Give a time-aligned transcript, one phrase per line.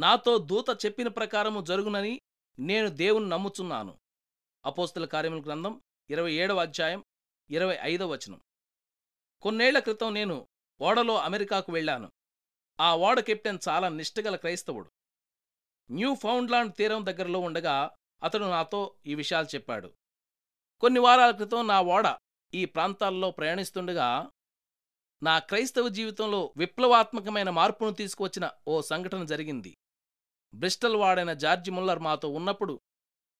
[0.00, 2.20] నాతో దూత చెప్పిన ప్రకారము జరుగునని
[2.58, 3.98] నేను దేవుని నమ్ముచున్నాను.
[4.66, 7.04] అపోస్తుల కార్యముల గ్రంథం ఇరవై ఏడవ అధ్యాయం
[7.50, 8.40] ఇరవై ఐదవ వచనం.
[9.42, 10.48] కొన్నేళ్ళ క్రితం నేను
[10.80, 12.10] ఓడలో అమెరికాకు వెళ్ళాను.
[12.80, 14.90] ఆ ఓడ కెప్టెన్ చాలా నిష్టగల క్రైస్తవుడు.
[15.90, 17.90] న్యూ ఫౌండ్లాండ్ తీరం దగ్గరలో ఉండగా
[18.22, 19.92] అతడు నాతో ఈ విషయాలు చెప్పాడు.
[20.80, 22.16] కొన్ని వారాల క్రితం నా ఓడ
[22.54, 24.30] ఈ ప్రాంతాల్లో ప్రయాణిస్తుండగా
[25.22, 29.76] నా క్రైస్తవ జీవితంలో విప్లవాత్మకమైన మార్పును తీసుకువచ్చిన ఓ సంఘటన జరిగింది.
[30.54, 32.80] బ్రిస్టల్ వాడైన జార్జి ముల్లర్ మాతో ఉన్నప్పుడు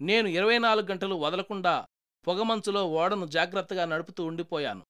[0.00, 1.86] నేను ఇరవై నాలుగు గంటలు వదలకుండా
[2.26, 4.86] పొగమంచులో ఓడను జాగ్రత్తగా నడుపుతూ ఉండిపోయాను.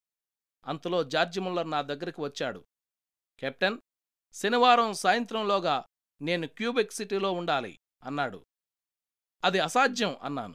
[0.66, 2.64] అంతలో జార్జి ముల్లర్ నా దగ్గరికి వచ్చాడు.
[3.38, 3.78] కెప్టెన్
[4.32, 5.84] శనివారం సాయంత్రంలోగా
[6.22, 8.44] నేను క్యూబెక్ సిటీలో ఉండాలి అన్నాడు.
[9.44, 10.54] అది అసాధ్యం అన్నాను.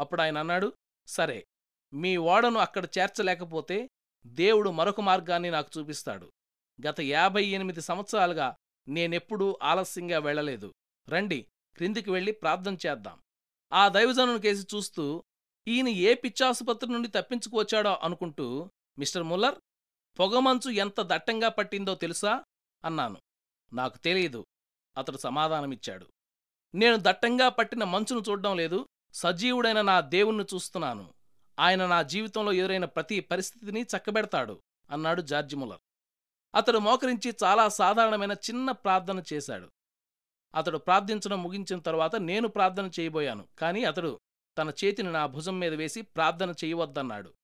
[0.00, 0.72] అప్పుడు ఆయన అన్నాడు
[1.06, 1.46] సరే
[1.92, 3.88] మీ ఓడను అక్కడ చేర్చలేకపోతే
[4.26, 6.32] దేవుడు మరొక మార్గాన్ని నాకు చూపిస్తాడు.
[6.88, 8.56] గత యాభై ఎనిమిది సంవత్సరాలుగా
[8.88, 10.74] నేనెప్పుడూ ఆలస్యంగా వెళ్ళలేదు.
[11.08, 13.18] రండి క్రిందికి వెళ్ళి ప్రార్థన చేద్దాం.
[13.72, 15.24] ఆ దైవజనుని కేసి చూస్తూ
[15.68, 19.54] ఈయన ఏ పిచ్చాసుపత్రి నుండి తప్పించుకువచ్చాడో అనుకుంటూ మిస్టర్ ముల్లర్
[20.18, 22.44] పొగమంచు ఎంత దట్టంగా పట్టిందో తెలుసా?
[22.84, 23.20] అన్నాను.
[23.72, 24.46] నాకు తెలియదు
[24.98, 26.06] అతడు సమాధానమిచ్చాడు.
[26.74, 31.14] నేను దట్టంగా పట్టిన మంచును చూడ్డం లేదు సజీవుడైన నా దేవుణ్ణి చూస్తున్నాను.
[31.58, 35.80] ఆయన నా జీవితంలో ఎదురైన ప్రతి పరిస్థితిని చక్కబెడతాడు అన్నాడు జార్జి ముల్లర్.
[36.54, 39.70] అతడు మోకరించి చాలా సాధారణమైన చిన్న ప్రార్థన చేశాడు.
[40.54, 44.20] అతడు ప్రార్థించడం ముగించిన తరువాత నేను ప్రార్థన చేయబోయాను కాని అతడు
[44.58, 47.34] తన చేతిని నా భుజం మీద వేసి ప్రార్థన చేయవద్దన్నాడు.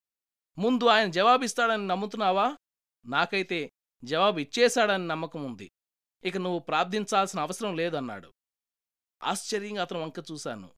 [0.59, 2.57] ముందు ఆయన జవాబిస్తాడని నమ్ముతున్నావా?
[3.07, 3.71] నాకైతే
[4.05, 5.71] జవాబు ఇచ్చేశాడని నమ్మకం ఉంది.
[6.25, 8.33] ఇక నువ్వు ప్రార్థించాల్సిన అవసరం లేదన్నాడు.
[9.23, 10.71] ఆశ్చర్యంగా అతను వంక చూశాను.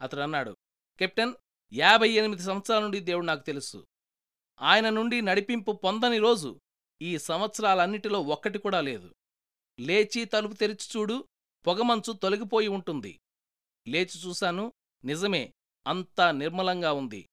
[0.00, 0.56] అతడు అన్నాడు
[0.98, 1.34] కెప్టెన్
[1.72, 3.86] యాభై ఎనిమిది సంవత్సరాల నుండి దేవుడు నాకు తెలుసు.
[4.60, 6.60] ఆయన నుండి నడిపింపు పొందని రోజు
[7.02, 9.14] ఈ సంవత్సరాలన్నిటిలో ఒక్కటి కూడా లేదు.
[9.80, 11.24] లేచి తలుపు తెరిచి చూడు
[11.66, 13.20] పొగమంచు తొలగిపోయి ఉంటుంది.
[13.88, 14.72] లేచి చూశాను
[15.04, 15.52] నిజమే
[15.86, 17.28] అంతా నిర్మలంగా ఉంది.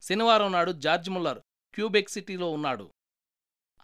[0.00, 1.38] శనివారం నాడు జార్జ్ ముల్లర్
[1.74, 2.92] క్యూబెక్ సిటీలో ఉన్నాడు.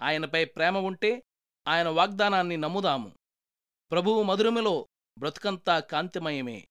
[0.01, 1.23] ఆయనపై ప్రేమ ఉంటే
[1.69, 3.15] ఆయన వాగ్దానాన్ని నమ్ముదాము.
[3.91, 4.89] ప్రభువు మధురమిలో
[5.19, 6.69] బ్రతుకంతా కాంతిమయమే.